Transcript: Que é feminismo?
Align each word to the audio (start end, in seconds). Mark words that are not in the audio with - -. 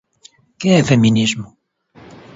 Que 0.59 0.67
é 0.79 0.87
feminismo? 0.91 1.47